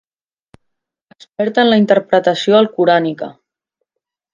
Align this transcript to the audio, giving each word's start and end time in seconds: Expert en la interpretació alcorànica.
Expert 1.17 1.61
en 1.65 1.71
la 1.73 1.79
interpretació 1.83 2.59
alcorànica. 2.65 3.33